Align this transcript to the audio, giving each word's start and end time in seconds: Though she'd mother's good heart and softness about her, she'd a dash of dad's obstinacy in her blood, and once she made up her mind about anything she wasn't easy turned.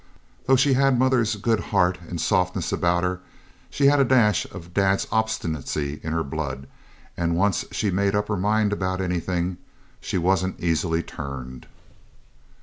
Though 0.47 0.55
she'd 0.55 0.79
mother's 0.97 1.35
good 1.35 1.59
heart 1.59 1.99
and 2.09 2.19
softness 2.19 2.71
about 2.71 3.03
her, 3.03 3.19
she'd 3.69 3.89
a 3.91 4.03
dash 4.03 4.45
of 4.45 4.73
dad's 4.73 5.05
obstinacy 5.11 5.99
in 6.01 6.11
her 6.11 6.23
blood, 6.23 6.65
and 7.15 7.35
once 7.37 7.65
she 7.69 7.91
made 7.91 8.15
up 8.15 8.27
her 8.27 8.35
mind 8.35 8.73
about 8.73 8.99
anything 8.99 9.57
she 9.99 10.17
wasn't 10.17 10.59
easy 10.59 11.03
turned. 11.03 11.67